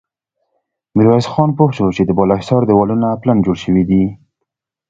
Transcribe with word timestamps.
ميرويس 0.95 1.27
خان 1.31 1.49
پوه 1.57 1.69
شو 1.75 1.87
چې 1.95 2.01
د 2.05 2.09
بالا 2.17 2.35
حصار 2.41 2.61
دېوالونه 2.69 3.07
پلن 3.21 3.37
جوړ 3.45 3.55
شوي 3.63 3.83
دي. 3.89 4.03